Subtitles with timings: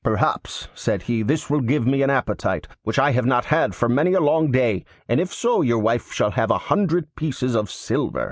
[0.03, 3.87] 'Perhaps,' said he, 'this will give me an appetite, which I have not had for
[3.87, 7.69] many a long day, and if so your wife shall have a hundred pieces of
[7.69, 8.19] silver.